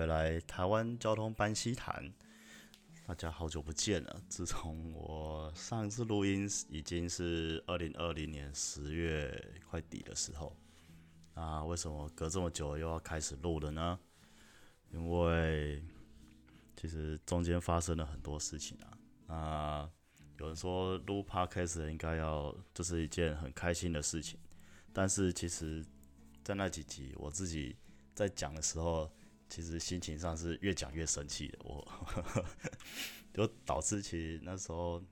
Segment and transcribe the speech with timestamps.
[0.00, 2.10] 回来台湾交通班西谈。
[3.06, 10.56] 大家好久不见了，自从我上一次录音已经是二零二零年十月快底的时候，
[11.34, 14.00] 那为什么隔这么久又要开始录了呢？
[14.90, 15.84] 因为
[16.78, 18.96] 其实中间发生了很多事情啊。
[19.26, 19.90] 那
[20.38, 24.40] 有人说录 podcast 应该要这是一件很开心的事情，
[24.94, 25.84] 但是其实，
[26.42, 27.76] 在那几集我自己
[28.14, 29.12] 在讲的时候，
[29.50, 31.86] 其实心情上是越讲越生气的，我
[33.34, 35.04] 就导致其实那时候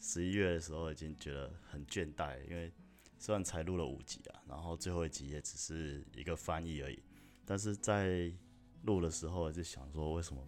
[0.00, 2.72] 十一月的时候已经觉得很倦怠，因为
[3.18, 7.02] 虽然才录了五集啊，然后最后一集也只是一个翻译而已，
[7.44, 8.32] 但是在
[8.84, 10.42] 录的时候就想说，为什么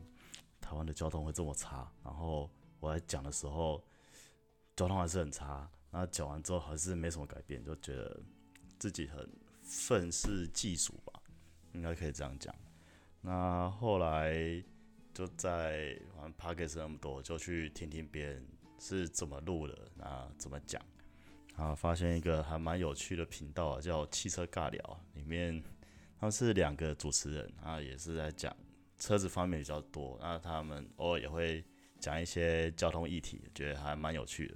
[0.60, 1.92] 台湾的交通会这么差？
[2.02, 3.84] 然后我在讲的时候。
[4.76, 8.22] 交通还是很差，那讲完之后还是没什么改变，就觉得
[8.78, 9.26] 自己很
[9.62, 11.18] 愤世嫉俗吧，
[11.72, 12.54] 应该可以这样讲。
[13.20, 14.62] 那后来
[15.12, 18.46] 就在玩 p o c k e t 那么多，就去听听别人
[18.78, 20.80] 是怎么录的，那怎么讲，
[21.56, 25.62] 啊，发现一个还蛮有趣的频道啊，叫汽车尬聊，里面
[26.18, 28.54] 他们是两个主持人，啊，也是在讲
[28.98, 31.64] 车子方面比较多，那他们偶尔也会
[31.98, 34.54] 讲一些交通议题，觉得还蛮有趣的。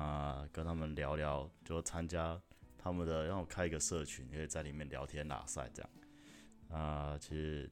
[0.00, 2.40] 啊，跟他们聊聊，就参加
[2.78, 5.90] 他们的，让我开一个社群，可以在里面聊天拉赛这样。
[6.72, 7.70] 啊，其实，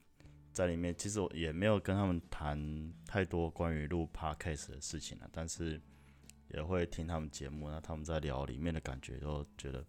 [0.52, 5.80] 在里面其实我也没有跟他们谈太多关于录 podcast 的事情了，但是
[6.54, 7.70] 也会听他们节目。
[7.70, 9.84] 那他们在聊里面的感觉，都觉得，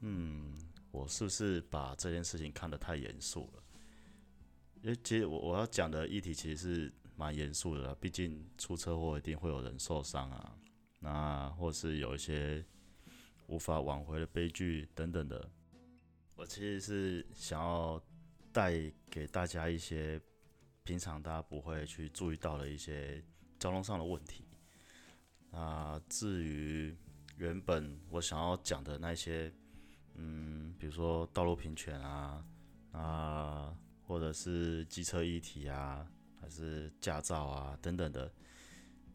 [0.00, 0.58] 嗯，
[0.90, 3.62] 我是不是把这件事情看得太严肃了？
[4.82, 10.56] 因为其实我我要讲的议题其实是蛮严肃的，毕竟出车祸一定会有人受伤啊。
[10.98, 12.64] 那或是有一些
[13.46, 15.50] 无法挽回的悲剧等等的，
[16.36, 18.02] 我其实是想要
[18.52, 18.72] 带
[19.08, 20.20] 给大家一些
[20.84, 23.22] 平常大家不会去注意到的一些
[23.58, 24.44] 交通上的问题。
[25.50, 26.96] 啊，至于
[27.36, 29.52] 原本我想要讲的那些，
[30.14, 32.44] 嗯，比如说道路平权啊，
[32.92, 36.06] 啊，或者是机车议题啊，
[36.40, 38.32] 还是驾照啊等等的。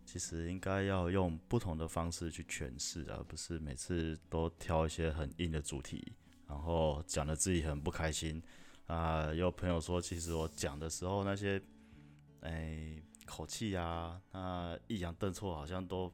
[0.06, 6.13] 其实应该要用不同的方式去诠释，而不是每次都挑一些很硬的主题，
[6.47, 8.40] 然后讲的自己很不开心
[8.88, 9.34] 啊。
[9.34, 11.62] 有朋友说，其实我讲的时候那些，
[12.41, 16.12] 哎，口气啊，那抑扬顿挫好像都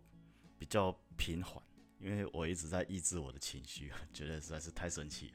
[0.57, 1.61] 比较平缓，
[1.99, 5.33] 因为我一直在抑制我的情绪，觉得实在是太生气，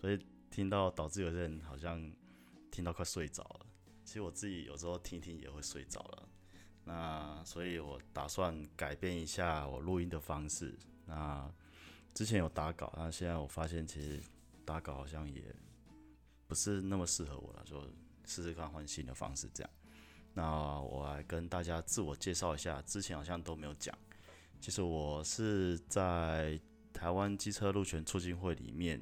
[0.00, 0.18] 所以
[0.50, 2.12] 听到导致有些人好像
[2.70, 3.66] 听到快睡着了。
[4.04, 6.28] 其实我自己有时候听听也会睡着了。
[6.82, 10.76] 那所以，我打算改变一下我录音的方式。
[11.04, 11.48] 那
[12.14, 14.20] 之前有打稿，那现在我发现其实
[14.64, 15.54] 打稿好像也
[16.50, 17.80] 不是那么适合我了，就
[18.24, 19.70] 试试看换新的方式这样。
[20.34, 23.96] 那我来跟大家自我介绍一下，之前好像都没有讲。
[24.60, 26.60] 其实我是在
[26.92, 29.00] 台湾机车路权促进会里面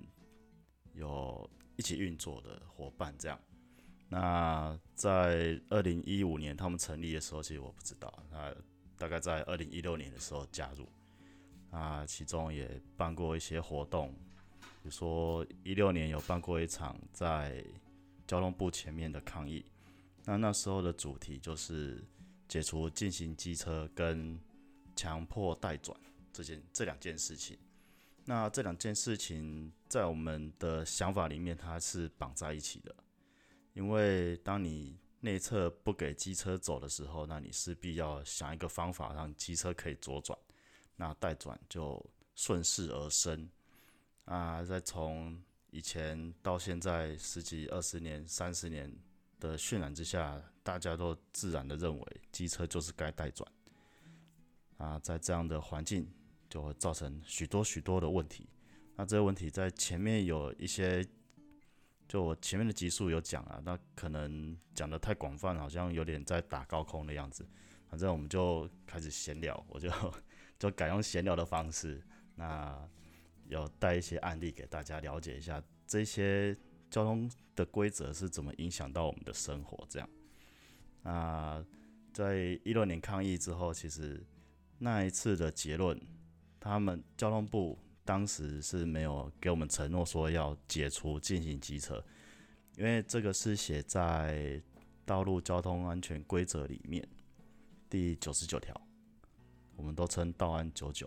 [0.93, 3.41] 有一起运作的伙伴这样。
[4.11, 8.13] 那在二零一五年他们成立的时候，其实我不知道。
[8.31, 8.55] 那
[8.99, 10.87] 大概在二零一六年的时候加入，
[11.71, 14.15] 那，其中也办过一些活动，
[14.91, 17.65] 说一六年有办过一场在
[18.27, 19.65] 交通部前面的抗议。
[20.25, 22.05] 那那时候的主题就是
[22.47, 24.39] 解除进行机车跟
[24.95, 25.99] 强迫代转
[26.33, 27.59] 这件这两件事情。
[28.25, 32.95] 那这两件事情在我们的想法里面，它是绑在一起的。
[33.73, 40.39] 因为当你内侧不给机车走的时候，那你势必要想一个方法让机车可以左转，
[40.95, 43.49] 那代转就顺势而生
[44.29, 44.63] 啊！
[44.63, 48.95] 再从以前到现在十几、二十年、三十年
[49.41, 53.51] 的渲染之下，大家都自然的认为机车就是该带转
[54.77, 54.99] 啊！
[55.01, 56.07] 在这样的环境，
[56.49, 58.49] 就会造成许多许多的问题。
[58.97, 61.07] 那这个问题在前面有一些。
[62.09, 67.47] 就我前面的集数有讲啊，那可能讲的太广泛，好像有点在打高空的样子。
[67.87, 69.91] 反正我们就开始闲聊，我就
[70.59, 72.03] 就改用闲聊的方式，
[72.35, 72.89] 那
[73.49, 76.57] 有带一些案例给大家了解一下，这些
[76.91, 79.87] 交通的规则是怎么影响到我们的生活。
[79.89, 80.09] 这样，
[81.03, 81.65] 那
[82.13, 84.25] 在一六年抗议之后，其实
[84.79, 86.01] 那一次的结论，
[86.61, 87.79] 他们交通部。
[88.05, 92.03] 当时是没有给我们承诺说要解除进行机车，
[92.75, 94.59] 因为这个是写在
[95.05, 97.07] 道路交通安全规则里面
[97.91, 98.75] 第九十九条，
[99.77, 101.07] 我们都称道安九九。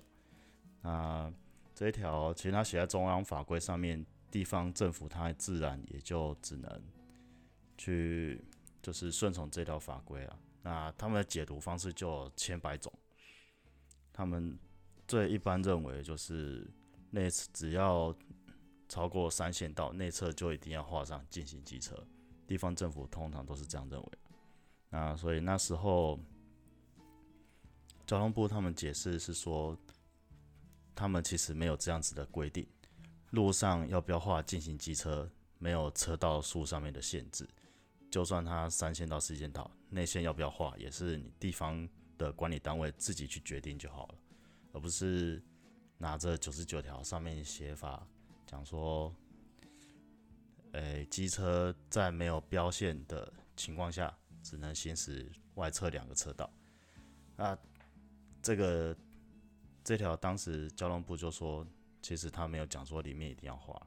[0.84, 1.34] 那
[1.82, 6.80] 这一条其实它写在中央法规上面，地方政府它自然也就只能
[7.76, 8.40] 去
[8.84, 10.40] 就是顺从这条法规啊。
[10.62, 12.94] 那他们的解读方式就有千百种，
[14.14, 14.56] 他们
[15.08, 16.70] 最一般认为就是
[17.10, 18.16] 内只要
[18.88, 21.98] 超过三线道内侧就一定要画上进行机车，
[22.46, 24.08] 地方政府通常都是这样认为。
[24.92, 26.20] 那所以那时候
[28.06, 29.76] 交通部他们解释是说，
[30.96, 32.68] 他们其实没有这样子的规定，
[33.32, 37.48] 路上要不要画进行机车没有车道数上面的限制。
[38.10, 44.16] 就算它三线到四线道，内线要不要画，也是你地方的管理单位自己去决定就好了，
[44.74, 45.42] 而不是
[45.98, 48.06] 拿着九十九条上面写法
[48.46, 49.16] 讲说，
[50.74, 54.14] 诶，机车在没有标线的情况下，
[54.44, 56.52] 只能行驶外侧两个车道。
[57.38, 57.58] 那
[58.42, 58.94] 这个
[59.84, 61.66] 这条当时交通部就说，
[62.02, 63.82] 其实他没有讲说里面一定要画，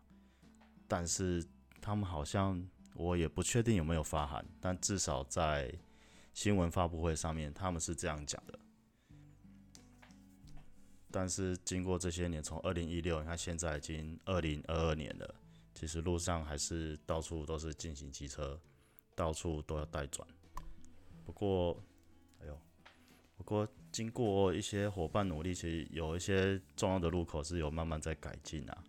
[0.86, 1.44] 但是
[1.80, 2.66] 他们好像。
[2.96, 5.76] 我也不确定有没有发函，但至少在
[6.32, 8.56] 新闻发布会上面，他们是这样讲的。
[11.10, 15.34] 但是经过这些年，从二零一六，你看现在已经二零二二年了，
[15.74, 18.60] 其实路上还是到处都是进行机车，
[19.16, 20.24] 到处都要带转。
[21.24, 21.76] 不过，
[22.42, 22.56] 哎呦，
[23.36, 28.84] 不过经过一些伙伴努力，其实有一些重要的路口是有慢慢在改进啊，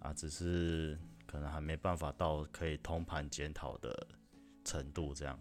[0.00, 0.98] 啊，只是。
[1.30, 4.04] 可能还没办法到可以通盘检讨的
[4.64, 5.38] 程度，这样。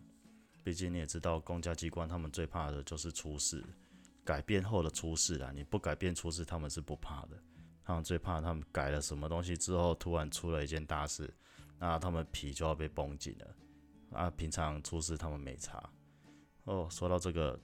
[0.63, 3.65] 毕竟你也知道，公家机关他们最怕的就是出事，
[4.23, 5.51] 改变后的出事啊。
[5.51, 7.29] 你不改变出事，他们是不怕的。
[7.83, 11.33] 他们最怕他们改了什么东西之后，突然出了一件大事，
[11.79, 13.55] 那他们皮就要被绷紧了。
[14.11, 15.89] 啊，平常出事他们没查。
[16.65, 17.59] 哦，说到这个，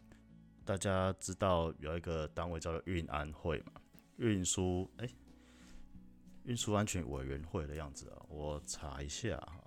[0.65, 3.73] 大家知道有一个单位叫做运安会嘛？
[4.17, 5.07] 运输，哎。
[6.45, 9.63] 运输安全委员会的样子啊，我查一下哈。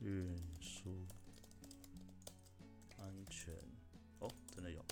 [0.00, 1.06] 运输
[2.98, 3.54] 安全
[4.18, 4.84] 哦，真的有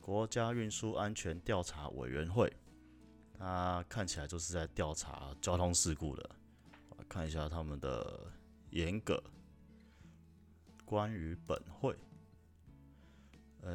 [0.00, 2.50] 国家运输安全调查委员会，
[3.38, 6.30] 它看起来就是在调查交通事故的。
[6.88, 8.32] 我看一下他们的
[8.70, 9.22] 严格。
[10.94, 11.92] 关于本会，
[13.64, 13.68] 哎，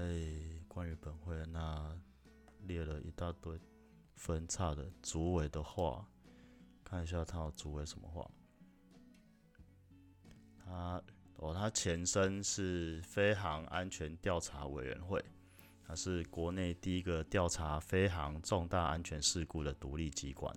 [0.69, 1.93] 关于本会那
[2.61, 3.59] 列了一大堆。
[4.15, 6.07] 分叉的主委的话，
[6.81, 8.31] 看一下他有主委什么话。
[10.63, 11.03] 他
[11.35, 15.21] 哦，他前身是飞航安全调查委员会，
[15.85, 20.55] 它是国内第一个调查飞航重大安全事故的独立机关。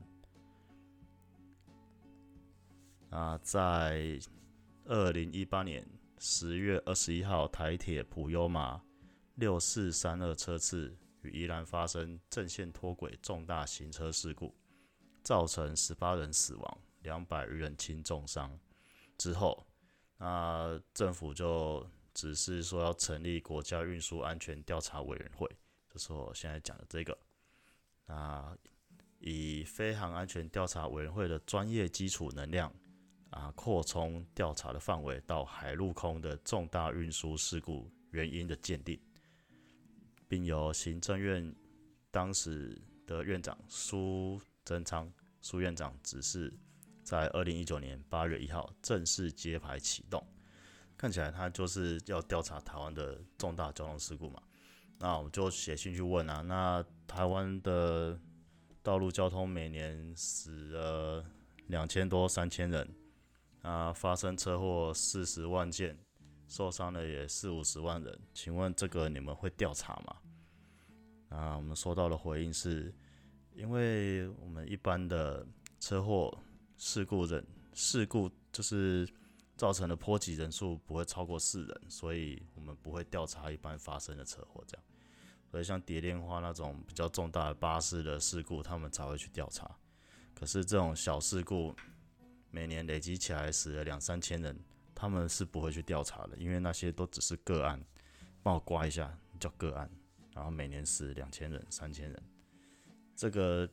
[3.10, 4.16] 啊，在
[4.84, 5.84] 二零一八年
[6.24, 8.80] 十月二十一号，台铁普悠玛
[9.34, 10.96] 六四三二车次。
[11.22, 14.54] 与宜兰发生正线脱轨重大行车事故，
[15.24, 18.56] 造成十八人死亡，两百余人轻重伤。
[19.18, 19.66] 之后，
[20.16, 21.84] 那政府就
[22.14, 25.48] 只是说要成立国家运输安全调查委员会，
[25.92, 27.16] 就是我现在讲的这个。
[28.06, 28.56] 那
[29.18, 32.72] 以飞航安全调查委员会的专业基础能量
[33.32, 38.98] 啊，扩充调查的范围到海陆空的重大运输事故原因的鉴定。
[40.28, 41.54] 并由行政院
[42.10, 45.12] 当时的院长苏贞昌
[45.42, 46.50] 苏院长指示，
[47.02, 50.26] 在二零一九年八月一号正式揭牌启动。
[50.96, 54.42] 看起来他就是要调查台湾的重大交通事故嘛？
[54.98, 56.40] 那我们就写信去问啊。
[56.40, 58.18] 那台湾的
[58.82, 61.24] 道路交通每年死了
[61.66, 62.88] 两千多三千人
[63.62, 65.98] 啊，发生车祸四十万件。
[66.48, 70.16] 受伤的也四五十万人，请问这个你们会调查吗？
[71.30, 72.94] 啊，我们收到的回应是，
[73.54, 75.46] 因为我们一般的
[75.80, 76.30] 车祸
[76.76, 77.42] 事故人
[77.72, 79.08] 事故就是
[79.56, 84.84] 造成的波及人数不会超过四人，所以我们不会调查一般发生的车祸这样。
[85.50, 89.74] 所以像蝶恋花那种比较重大的巴士的事故，他们才会去调查。
[90.34, 91.74] 可是这种小事故，
[92.52, 94.56] 每年累积起来死了两三千人。
[94.94, 97.84] 他们是不会去调查的，因为那些都只是个案，
[98.40, 99.90] 帮我刮一下叫个案，
[100.32, 102.22] 然后每年死两千人、三千人，
[103.16, 103.68] 这个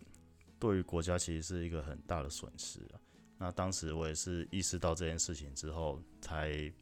[0.57, 2.97] 对于国家其实是一个很大的损失啊。
[3.37, 6.73] 那当时我也是意识到这件事情之后，才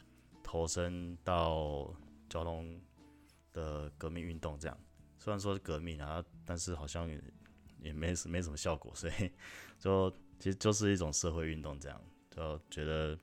[0.42, 1.94] 投身到
[2.30, 2.80] 交通
[3.52, 4.58] 的革命运动。
[4.58, 4.78] 这样
[5.20, 7.22] 虽然说是革命啊，但是好像也
[7.82, 9.30] 也没没什么效果，所以
[9.78, 13.18] 就其实就是一种社会运动，这样就觉得。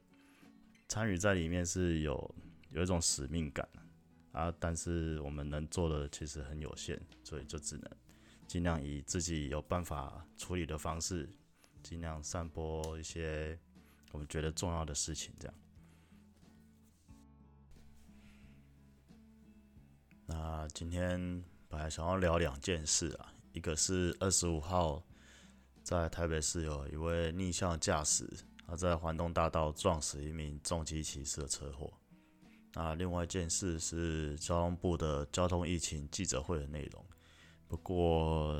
[0.87, 2.35] 参与在里面是有
[2.71, 3.67] 有一种使命感
[4.33, 7.91] 啊，但是我们能做的其实很有限，所以就只能
[8.47, 11.29] 尽量以自己有办法处理的方式，
[11.83, 13.59] 尽量散播一些
[14.13, 15.35] 我们觉得重要的事情。
[15.41, 15.55] 这样，
[20.27, 25.03] 那今天本来想要聊两件事啊，一个是二十五号
[25.85, 28.27] 在台北市有一位逆向驾驶，
[28.67, 31.93] 他在环东大道撞死一名重机骑士的车祸。
[32.73, 37.05] 那另外一件事是交通部的交通疫情记者会的内容。
[37.69, 38.57] 不过，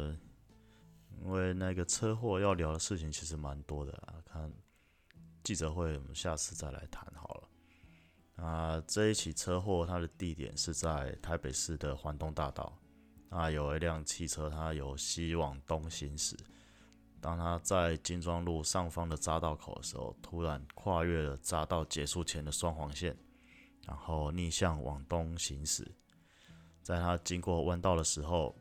[1.23, 4.53] 因为那个车祸要聊的事情其实蛮多的啊，看
[5.43, 8.45] 记者会我们下次再来谈好了。
[8.45, 12.79] 啊，这一起车祸它的地点是在台北市的环东大道。
[13.31, 16.37] 啊，有一辆汽车它由西往东行驶，
[17.25, 23.17] 当他在金庄路上方的匝道口的时候，突然跨越了匝道结束前的双黄线。
[23.87, 25.91] 然后逆向往东行驶，
[26.83, 28.55] 在他经过弯道的时候，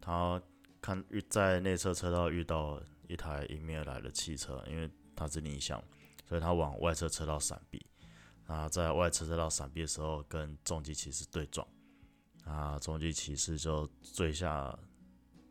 [0.00, 0.42] 他
[0.80, 5.80] 看遇在内侧车道遇到一台迎面而来的汽车，因为他是逆向，
[6.24, 7.84] 所以他往外侧车道闪避。
[8.46, 11.66] 啊，在外侧车道闪避的时候，跟重机骑士对撞，
[12.44, 14.76] 啊，重机骑士就坠下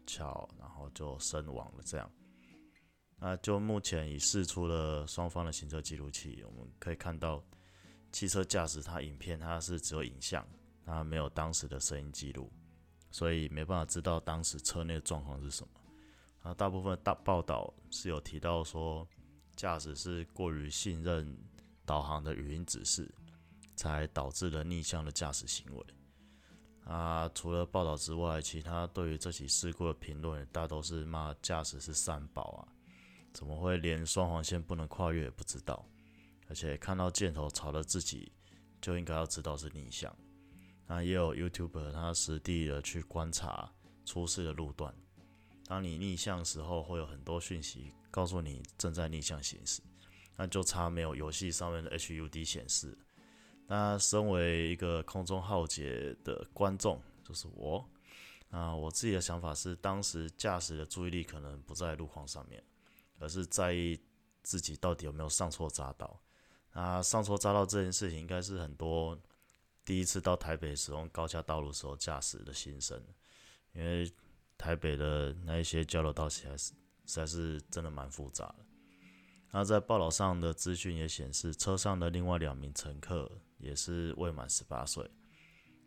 [0.05, 1.83] 桥，然后就身亡了。
[1.85, 2.09] 这样，
[3.19, 7.43] 那就目前已试出了双方的行车记录器，我们可以看到。
[8.11, 10.43] 汽车驾驶，它影片它是只有影像，
[10.83, 12.51] 它没有当时的声音记录，
[13.11, 15.69] 所以没办法知道当时车内的状况是什么。
[16.41, 19.07] 啊，大部分大报道是有提到说，
[19.55, 21.37] 驾驶是过于信任
[21.85, 23.13] 导航的语音指示，
[23.75, 25.85] 才导致了逆向的驾驶行为。
[26.85, 32.73] 啊，除了报道之外，其他对于这起事故的评论大都是骂驾驶是三宝啊，
[33.33, 35.85] 怎么会连双黄线不能跨越也不知道？
[36.47, 38.31] 而且看到箭头朝着自己，
[38.81, 40.15] 就应该要知道是逆向。
[40.87, 43.71] 那也有 YouTuber 他实地的去观察
[44.03, 44.93] 出事的路段。
[45.65, 49.83] 当你逆向时候，会有很多讯息告诉你正在逆向行驶，
[50.35, 52.97] 那就差没有游戏上面的 HUD 显示。
[53.67, 57.87] 那身为一个空中浩劫的观众，就是我。
[58.49, 62.63] 啊，我自己的想法是，当时驾驶的注意力可能不在路况上面，
[63.19, 63.99] 而是在意
[64.41, 66.19] 自己到底有没有上错匝道。
[66.73, 69.17] 那，上错匝道这件事情，应该是很多
[69.83, 73.03] 第一次到台北使用高架道路时候驾驶的心声。
[73.73, 74.11] 因为
[74.57, 78.65] 台北的那一些交流道其实在是实在是真的蛮复杂的。
[79.51, 85.09] 那在报道上的资讯也显示，车上的另外两名乘客也是未满十八岁，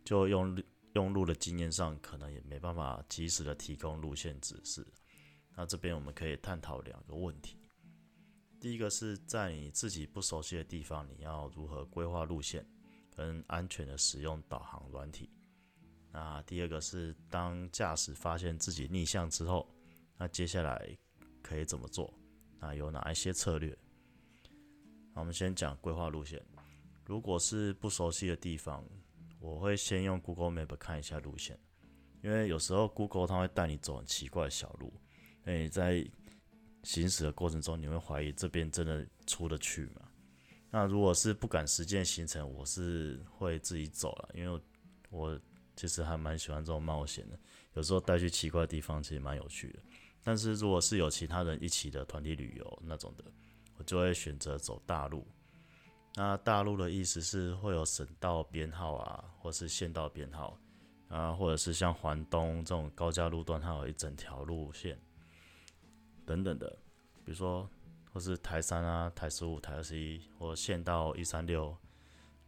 [0.05, 0.61] 就用
[0.95, 4.85] 用路的经验上，可能也没办法及时的提供路线指示。
[5.55, 7.57] 那这边我们可以探讨两个问题。
[8.61, 12.65] 第一个是在你自己不熟悉的地方，你要如何规划路线，
[13.17, 15.29] 跟安全的使用导航软体。
[16.13, 19.69] 那第二个是当驾驶发现自己逆向之后，
[20.17, 20.97] 那接下来
[21.43, 22.13] 可以怎么做？
[22.61, 23.77] 那有哪一些策略？
[25.13, 26.41] 那我们先讲规划路线。
[27.05, 28.85] 如果是不熟悉的地方，
[29.41, 31.59] 我会先用 Google Map 看一下路线，
[32.23, 34.93] 因为有时候 Google 它会带你走很奇怪的小路，
[35.45, 36.05] 那你在
[36.83, 40.03] 行驶的过程中，你会怀疑这边真的出得去吗？
[40.71, 44.61] 那如果是不赶时间行程，我是会自己走了，因为
[45.11, 45.39] 我
[45.77, 47.39] 其实还蛮喜欢这种冒险的。
[47.75, 49.79] 有时候带去奇怪的地方，其实蛮有趣的。
[50.25, 53.25] 但是如果是有其他人一起的团体旅游那种的，
[53.77, 55.27] 我就会选择走大路。
[56.15, 60.59] 那大路的意思是会有省道编号啊，或是县道编号
[61.09, 64.99] 啊，或者是像环东这种高架路段，它有一整条路线。
[66.25, 66.69] 等等的，
[67.25, 67.69] 比如说，
[68.13, 71.77] 或是台三啊、台十五、台二十一，或县道一三六、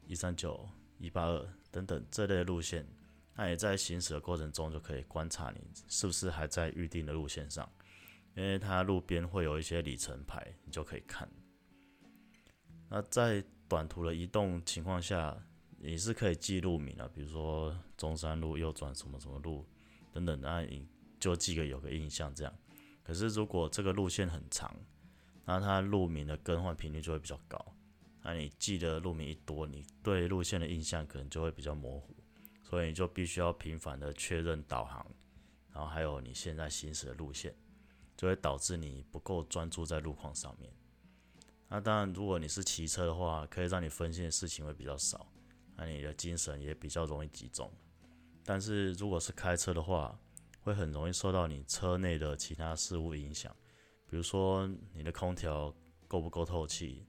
[0.07, 2.87] 一三九、一八二等等这类路线，
[3.35, 7.69] 那也在行驶的过程中就可以观察你是不是还在预定的路线上，
[8.35, 11.29] 因为它路边会有一些里程牌，你就可以看。
[12.89, 15.37] 那在短途的移动情况下，
[15.79, 19.67] 你是可以记路名的，比如说中山路右转什么什么路
[20.13, 20.87] 等等，那你
[21.19, 22.55] 就记个有个印象这样。
[23.05, 24.75] 可是，如果这个路线很长，
[25.45, 27.63] 那它路名的更换频率就会比较高。
[28.23, 32.17] 那你记得路名一多，你对路线的印象可能就会比较模糊，
[32.63, 35.07] 所以你就必须要频繁的确认导航，
[35.71, 37.55] 然后还有你现在行驶的路线，
[38.17, 40.73] 就会导致你不够专注在路况上面。
[41.69, 45.31] 那当然，如果你是骑车的话，可以让你分心的事情会比较少，
[45.77, 47.71] 那你的精神也比较容易集中。
[48.43, 50.19] 但是如果是开车的话，
[50.65, 53.55] 会很容易受到你车内的其他事物影响，
[54.09, 55.73] 比如说你的空调
[56.09, 57.07] 够不够透气。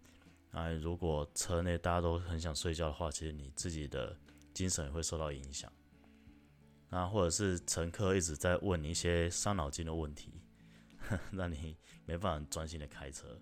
[0.52, 4.18] 那如果车内大家都很想睡觉的话，其实你自己的
[4.54, 5.72] 精神也会受到影响。
[6.90, 10.42] 那或者是乘客一直在问你一些伤脑筋的问题，
[11.32, 13.40] 让你没办法专心的开车。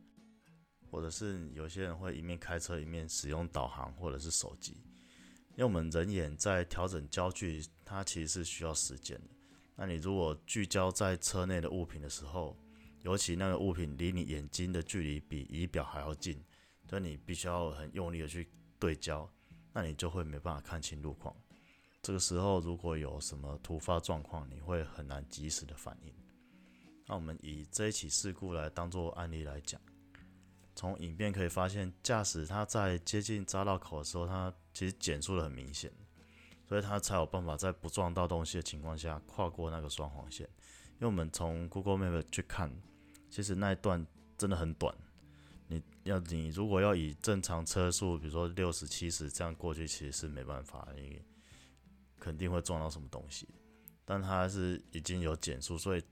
[0.89, 4.73] 或者是有些人会一面开车一面使用导航或者是手机。
[5.51, 9.33] 因为我们人眼在调整焦距，它其实是需要时间的。
[9.75, 12.55] 那你如果聚焦在车内的物品的时候，
[13.01, 16.41] 尤其那个物品离你眼睛的距离比仪表还要近，
[16.87, 18.47] 所以你必须要很用力的去
[18.79, 19.29] 对焦，
[19.73, 21.35] 那你就会没办法看清路况。
[22.01, 26.13] 这个时候如果有什么突发状况，你会很难及时的反应。
[27.05, 29.79] 那我们以这一起事故来当做案例来讲。
[30.75, 35.91] 从影片可以发现，驾驶他在接近匝道口的时候，他其实减速的很明显，
[36.73, 40.49] 所以他才有办法在不撞到东西的情况下跨过那个双黄线。
[40.93, 42.75] 因为我们从 Google Map 去看，
[43.29, 44.03] 其实那一段
[44.39, 44.91] 真的很短。
[45.67, 51.23] 你要你如果要以正常车速，比如说六十七十这样过去，其实是没办法，因为
[52.19, 53.47] 肯定会撞到什么东西。
[54.03, 56.03] 但他是已经有减速，所以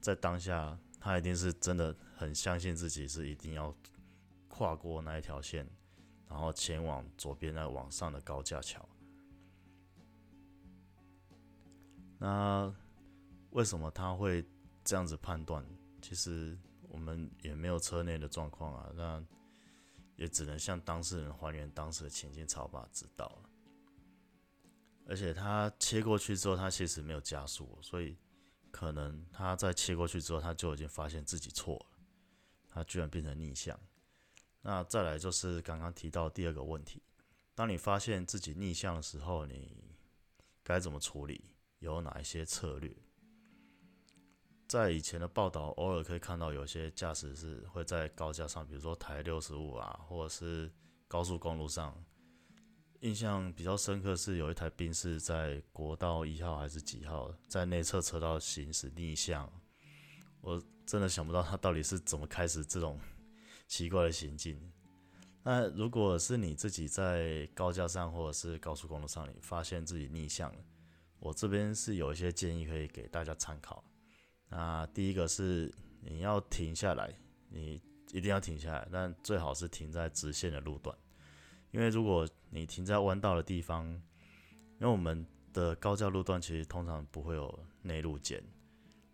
[0.00, 0.76] 在当下。
[0.98, 3.72] 他一定是真的很相信自己是一定要
[4.48, 5.64] 跨过那一条线，
[6.28, 8.84] 然后前往左边那往上的高架桥。
[12.18, 12.74] 那
[13.50, 14.44] 为什么他会
[14.84, 15.64] 这样子判断？
[16.00, 16.58] 其实
[16.88, 19.24] 我们也没有车内的状况啊，那
[20.16, 23.50] 也只能向当事人还原当时的情境，才把知道了。
[25.08, 28.16] 而且他切过去之后，他其实没有加速，所以。
[28.72, 31.86] 可能他在切过去之后，他就已经发现自己错了，
[32.68, 33.80] 他居然变成逆向。
[34.60, 37.02] 那再来就是刚刚提到第二个问题，
[37.54, 39.96] 当你发现自己逆向的时候，你
[40.62, 41.42] 该怎么处理？
[41.78, 42.94] 有哪一些策略？
[44.68, 50.72] 在以前的报道，偶尔可以看到有些驾驶是会在高架上，比如说台六十五啊，或者是
[51.06, 51.96] 高速公路上。
[53.00, 59.48] 印象比较深刻是有一台宾士在国道一号还是几号，在内侧车道行驶逆向，
[60.40, 62.98] 我真的想不到他到底是怎么开始这种
[63.68, 64.58] 奇怪的行径。
[65.44, 70.58] 那如果是你自己在高架上或者是高速公路上，你发现自己逆向了，
[71.18, 73.82] 我这边是有一些建议可以给大家参考。
[74.48, 77.12] 那第一个是你要停下来，
[77.48, 77.80] 你
[78.12, 80.96] 一定要停下来，但最好是停在直线的路段。
[81.72, 83.86] 因为如果你停在弯道的地方，
[84.78, 88.42] 因为我们的高架路段其实通常不会有内路肩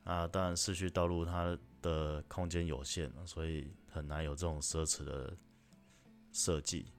[0.05, 5.37] 啊，当然市区道路它的空间有限，所以很难有这种奢侈的
[6.31, 6.93] 设计。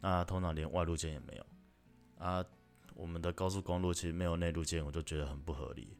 [0.00, 1.46] 那通常连外路肩也没有
[2.18, 2.44] 啊。
[3.00, 5.96] 我们的高速公路其实没有内路肩，我就觉得很不合理。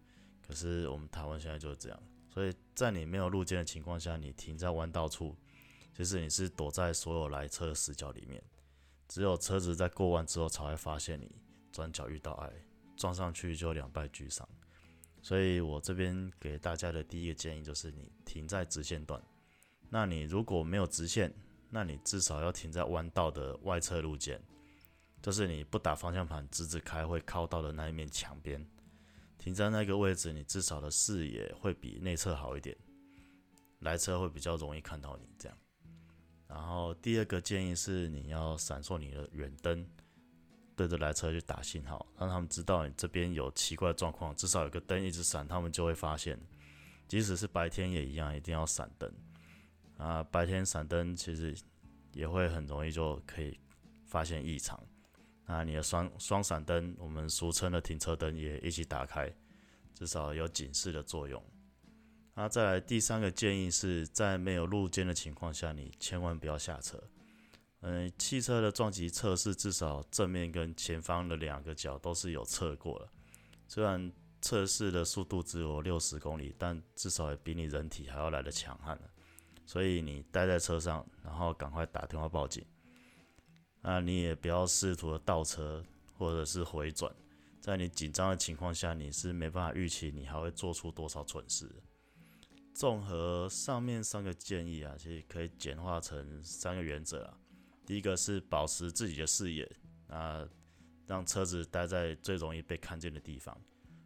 [0.47, 5.35] 可是我们台湾现在就是这样，所以在你没有路肩的情况下，你停在弯道处，
[5.97, 8.43] 其实你是躲在所有来车的死角里面。
[9.09, 11.35] 只有车子在过弯之后才会发现你
[11.73, 12.53] 转角遇到爱，
[12.97, 14.47] 撞上去就两败俱伤。
[15.23, 19.21] 所以我这边给大家的第一个建议就是你停在直线段。
[19.89, 21.33] 那你如果没有直线，
[21.71, 24.39] 那你至少要停在弯道的外侧路肩，
[25.23, 28.65] 就是你不打方向盘直直开会靠到的那一面墙边。
[29.39, 32.77] 停在那个位置，你至少的视野会比内侧好一点，
[33.79, 35.59] 来车会比较容易看到你这样。
[36.47, 39.87] 然后第二个建议是，你要闪烁你的远灯，
[40.77, 46.39] 对着来车去打信号，让他们知道你这边有奇怪状况，至少有个灯一直闪，他们就会发现。
[47.09, 49.11] 即使是白天也一样，一定要闪灯。
[49.97, 51.57] 啊，白天闪灯其实
[52.13, 53.59] 也会很容易就可以
[54.07, 54.79] 发现异常。
[55.53, 59.29] 那你的双双闪灯，我们俗称的停车灯也一起打开，
[59.93, 61.45] 至少有警示的作用。
[62.35, 67.03] 那再来第三个建议是在没有路肩的情况下，你千万不要下车。
[67.81, 73.11] 嗯，汽车的撞击测试至少正面跟前方的两个角都是有测过了。
[73.67, 79.11] 虽然测试的速度只有六十公里，但至少也比你人体还要来的强悍了。
[79.67, 82.65] 所以你待在车上，然后赶快打电话报警。
[83.83, 85.85] 那你也不要试图的倒车
[86.17, 87.15] 或者是回转，
[87.61, 91.71] 在你紧张的情况下，你是没办法预期你还会做出多少蠢事。
[92.75, 97.39] 综合上面三个建议啊，其实可以简化成三个原则啊。
[97.85, 99.71] 第一个是保持自己的视野，
[100.09, 100.49] 啊，
[101.07, 103.59] 让车子待在最容易被看见的地方。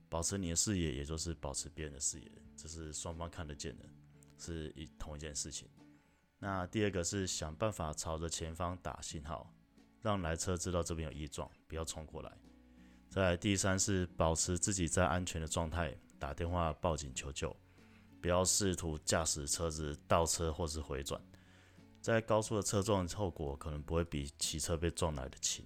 [0.09, 3.85] 保持你的视野，也就是保持别人的视野，这是双方看得见的，
[4.39, 5.69] 是一同一件事情。
[6.39, 9.53] 那第二个是想办法朝着前方打信号，
[10.05, 12.31] 让来车知道这边有异状，不要冲过来。
[13.09, 17.57] 再来第三是保持自己在安全的状态，打电话报警求救。
[18.21, 21.19] 不要试图驾驶车子倒车或是回转，
[22.03, 25.65] 在高速的车撞后果可能不会比骑车被撞来的轻。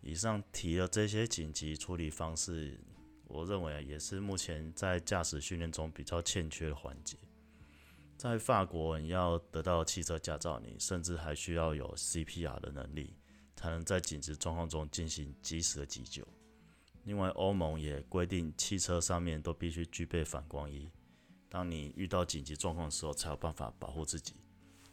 [0.00, 2.80] 以上提的这些紧急处理方式，
[3.26, 7.18] 我认为也是目前在驾驶训练中比较欠缺的环节。
[8.20, 13.16] 在法国，你要得到汽车驾照，你甚至还需要有 CPR 的能力，
[13.56, 16.22] 才能在紧急状况中进行及时的急救。
[17.04, 20.90] 另外，欧盟也规定汽车上面都必须具备反光衣，
[21.48, 24.34] 当你遇到紧急状况的时候，才有办法保护自己。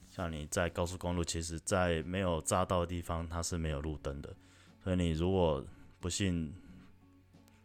[0.09, 4.33] 像你在高速公路，其实在没有匝道的地方，它是没有路灯的，
[4.81, 5.61] 所以你如果
[5.99, 6.55] 不幸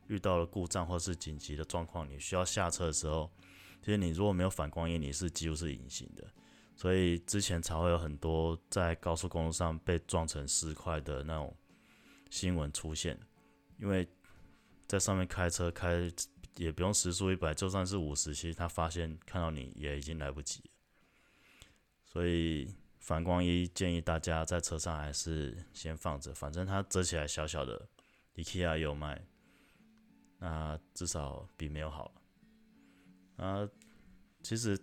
[0.08, 3.30] 遇到了故障或是紧急的状况，你需要下车的时候。
[3.82, 6.24] 其实你如果没有反光衣，你是几乎是隐形的，
[6.76, 11.54] 所以之前才会有很多在高速公路上被撞成尸块的那种
[12.30, 13.18] 新闻出现。
[13.78, 14.08] 因为
[14.86, 16.08] 在上面开车开
[16.56, 20.62] 也不用时速一百，就算是五十，其实他发现看到你也已经来不及。
[22.04, 27.88] 所以反光衣建议大家在车上还是先放着，反正它折起来小小的
[28.36, 29.20] ，IKEA 有卖，
[30.38, 32.14] 那至少比没有好。
[33.42, 33.68] 啊，
[34.40, 34.78] 其实，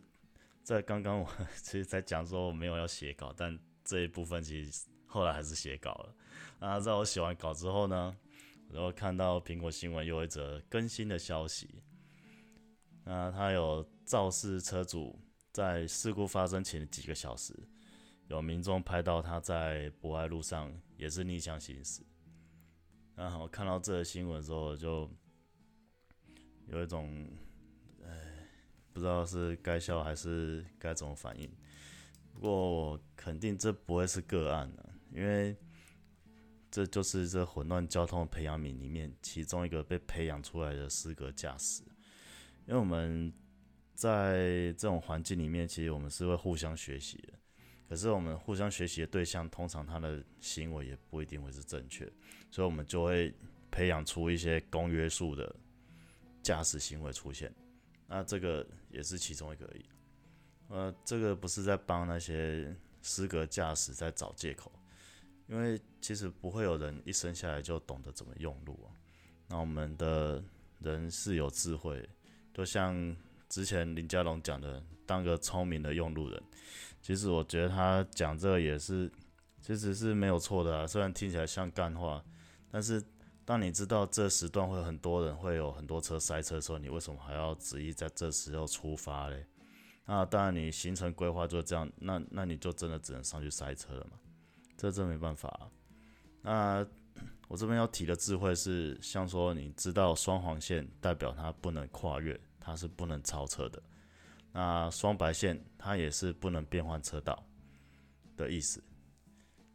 [0.63, 6.15] 在刚刚我 其实在讲说我没有要写稿，但这一部分其实后来还是写稿了。
[6.59, 8.13] 啊，在我写完稿之后呢，
[8.69, 11.81] 然后看到苹果新闻有一则更新的消息，
[13.05, 15.17] 那他有肇事车主
[15.53, 17.57] 在事故发生前几个小时，
[18.27, 22.01] 有民众拍到他在博爱路上也是逆向行驶。
[23.15, 25.09] 然后看到这个新闻之后，就
[26.67, 27.25] 有一种。
[28.91, 31.49] 不知道是该笑还是该怎么反应，
[32.33, 35.55] 不过我肯定这不会是个案的，因为
[36.71, 41.83] 这就是这混乱交通培养皿里面其中一个被培养出来的资格驾驶。
[42.67, 43.33] 因为我们
[43.95, 47.33] 在这种环境里面，其实我们是会互相学习的，
[47.87, 52.05] 可是我们互相学习的对象，通常他的行为也不一定会是正确，
[52.51, 53.33] 所以我们就会
[53.71, 55.55] 培养出一些公约数的
[56.43, 57.53] 驾驶行为出现。
[58.11, 59.85] 那这个也是其中一个而已，
[60.69, 64.71] 呃，这个不是在帮那些失格驾驶在找借口，
[65.45, 68.89] 因为其实不会有人一生下来就懂得怎么用路啊。
[69.47, 70.43] 那我们的
[70.79, 72.09] 人是有智慧，
[72.51, 73.15] 就像
[73.47, 76.43] 之前林家龙讲的，当个聪明的用路人。
[77.03, 79.11] 其实我觉得他讲这个也是，
[79.61, 80.87] 其实是没有错的啊。
[80.87, 82.25] 虽然听起来像干话，
[82.71, 83.03] 但是。
[83.49, 89.43] 当你知道这时段会很多人会有很多车塞车的时候，你为什么还要执意在这时候出发嘞？
[90.05, 94.19] 那当然，你行程规划就这样，那那你就真的只能上去塞车了嘛？
[94.77, 95.49] 这真没办法。
[95.49, 95.67] 啊
[96.43, 96.87] 那
[97.47, 103.81] 我这边要提的智慧是，像说你知道双黄线代表它不能跨越，它是不能超车的。
[104.51, 107.43] 那双白线它也是不能变换车道
[108.37, 108.79] 的意思。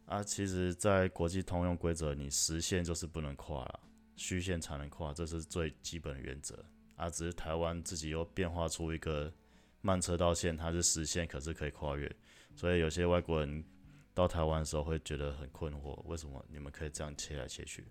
[0.05, 3.79] 啊，其实，在国际通用规则，你实线就是不能跨了，
[4.15, 6.63] 虚线才能跨，这是最基本的原则。
[6.95, 9.33] 啊，只是台湾自己又变化出一个
[9.81, 12.15] 慢车道线，它是实线，可是可以跨越，
[12.55, 13.65] 所以有些外国人
[14.13, 17.83] 到台湾的时候会觉得很困惑，为什么你们可以这样切来切去？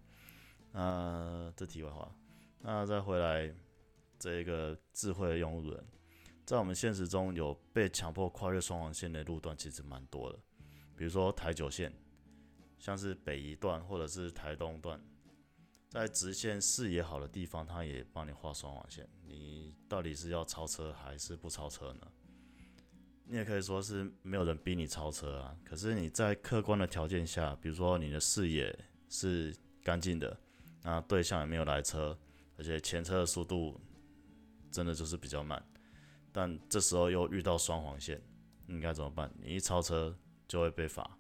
[0.73, 2.15] 啊，这题外话。
[2.61, 3.53] 那再回来，
[4.21, 5.85] 这一个智慧的用路人，
[6.47, 10.39] 在我们现实中有被强迫跨越双黄线的路段，其实蛮多的，
[10.97, 11.93] 比如说台九线。
[12.85, 15.01] 像是北一段或者是台东段，
[15.89, 19.09] 在直线视野好的地方，它也帮你画双黄线。
[19.23, 22.07] 你到底是要超车还是不超车呢？
[23.25, 25.57] 你也可以说是没有人逼你超车啊。
[25.65, 30.39] 可是你在客观的条件下，比如说你的视野是干净的，
[30.83, 32.15] 那对象也没有来车，
[32.59, 33.81] 而且前车的速度
[34.71, 35.67] 真的就是比较慢，
[36.31, 38.23] 但这时候又遇到双黄线，
[38.67, 39.33] 应该怎么办？
[39.43, 40.15] 你一超车
[40.47, 41.19] 就会被罚。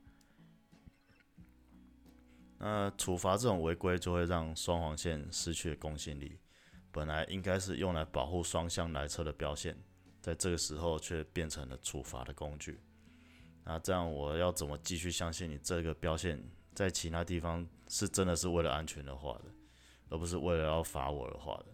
[2.67, 6.39] 那处罚这种违规，就会让双黄线失去了公信力。
[6.91, 9.77] 本来应该是用来保护双向来车的标线，
[10.23, 12.81] 在这个时候却变成了处罚的工具。
[13.65, 19.45] 那这样我要怎么继续相信你这个标线在其他地方是真的是为了安全的画的，
[20.09, 21.67] 而不是为了要罚我而画的？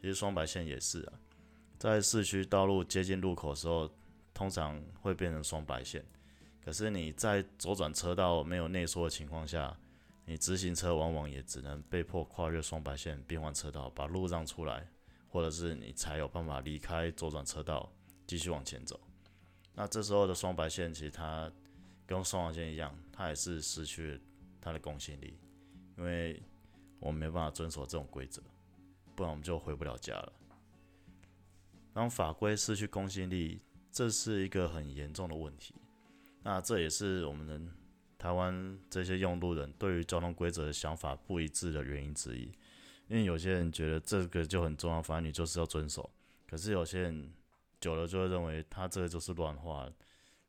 [0.00, 1.12] 其实双白线也是啊，
[1.78, 3.86] 在市区道路接近路口的时候，
[4.32, 6.02] 通常会变成双白线。
[6.64, 9.76] 可是你在左转车道没有内缩的情况下，
[10.24, 14.88] 你直行车往往也只能被迫跨越双白线，变换车道，把路让出来，
[15.28, 17.92] 或者是你才有办法离开左转车道，
[18.26, 19.00] 继续往前走。
[19.74, 21.50] 那这时候的双白线其实它
[22.06, 24.20] 跟双黄线一样，它也是失去
[24.60, 25.36] 它的公信力，
[25.98, 26.40] 因为
[27.00, 28.40] 我们没办法遵守这种规则，
[29.16, 30.32] 不然我们就回不了家了。
[31.92, 35.74] 当法规失去公信力，这是一个很严重的问题。
[36.44, 37.81] 那这也是我们能。
[38.22, 42.42] 台湾这些用路人对于交通规则的想法不一致的原因之一，
[43.08, 46.08] 因为有些人觉得这个就很重要，反正你就是要遵守。
[46.48, 47.32] 可是有些人
[47.80, 49.90] 久了就会认为他这个就是乱画。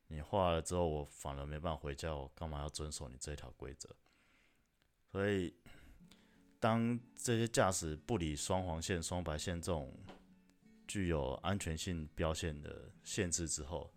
[0.07, 3.89] 你画了之后，我反而没办法回家，我干嘛要遵守你这条规则？
[5.11, 5.51] 所以，
[6.59, 9.91] 当这些驾驶不理双黄线、双白线这种
[10.87, 13.91] 具有安全性标线的限制之后，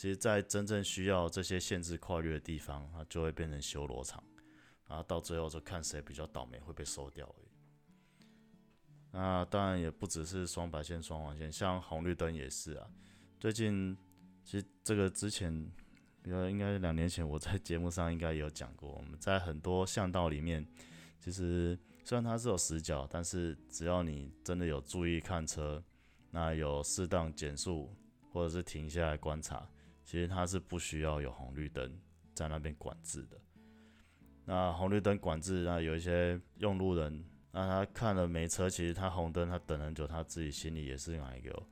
[0.00, 4.24] 其实，在真正需要这些限制跨越的地方，它就会变成修罗场，
[4.88, 7.48] 然后到最后就看谁比较倒霉会被收掉而已。
[9.10, 12.88] 那当然也不只是双白线、双黄线，像红绿灯也是啊。
[13.38, 13.94] 最近
[14.42, 15.70] 其实这个之前，
[16.22, 20.66] 比如应该两年前我在节目上应该有讲过，我们在很多巷道里面，
[21.18, 25.84] 其实虽然它是有死角，但是只要你真的有注意看车，
[26.30, 27.94] 那有适当减速
[28.32, 29.68] 或者是停下来观察。
[30.04, 31.98] 其实它是不需要有红绿灯
[32.34, 33.40] 在那边管制的。
[34.44, 41.62] 那红绿灯管制，那有一些用路人，那他看了没车，其实他红灯他等很久，他自己心里也是哪一个，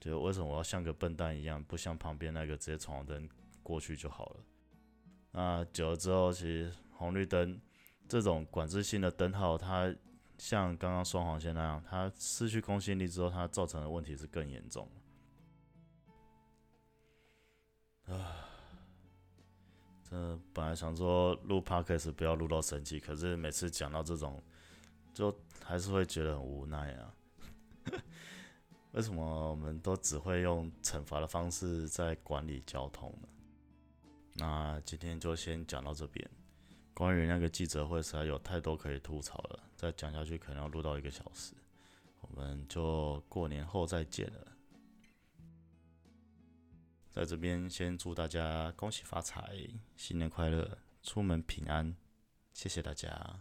[0.00, 3.28] 就为什么我要像个笨蛋一样，不像旁边那个直接闯红灯
[3.62, 4.40] 过去就好了。
[5.30, 7.60] 那久了之后，其实红绿灯
[8.08, 9.94] 这种管制性的灯号，它
[10.38, 14.88] 像刚刚双黄线那样，它失去公信力之后，它造成的问题是更严重。
[20.14, 24.40] 呃本来想说录 podcast 不要录到生气，可是每次讲到这种，
[25.12, 27.12] 就还是会觉得很无奈啊。
[28.92, 33.28] 为什么我们都只会用惩罚的方式在管理交通呢？
[34.34, 36.30] 那今天就先讲到这边。
[36.94, 41.54] 关于那个记者会，实在有太多可以吐槽了，再讲下去可能要录到一个小时。
[42.20, 44.46] 我们就过年后再见了。
[47.14, 49.56] 在这边先祝大家恭喜发财，
[49.96, 51.94] 新年快乐，出门平安，
[52.52, 53.38] 谢谢大家。